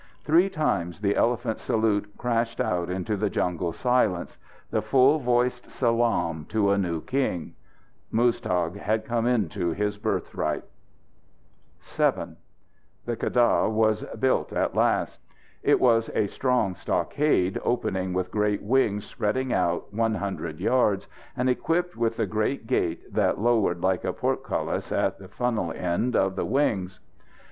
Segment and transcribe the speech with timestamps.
[0.23, 4.39] Three times the elephant salute crashed out into the jungle silence
[4.71, 7.53] the full voiced salaam to a new king.
[8.11, 10.63] Muztagh had come into his birthright.
[11.85, 12.35] VII
[13.05, 15.21] The keddah was built at last.
[15.61, 21.07] It was a strong stockade, opening with great wings spreading out one hundred yards,
[21.37, 26.15] and equipped with the great gate that lowered like a portcullis at the funnel end
[26.15, 26.99] of the wings.